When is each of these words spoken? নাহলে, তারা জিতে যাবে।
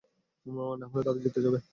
নাহলে, 0.81 1.01
তারা 1.05 1.19
জিতে 1.23 1.39
যাবে। 1.45 1.59